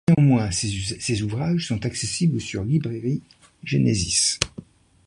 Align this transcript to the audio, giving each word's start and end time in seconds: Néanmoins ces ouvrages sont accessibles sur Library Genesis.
Néanmoins 0.17 0.49
ces 0.49 1.21
ouvrages 1.21 1.67
sont 1.67 1.85
accessibles 1.85 2.41
sur 2.41 2.63
Library 2.63 3.21
Genesis. 3.63 4.39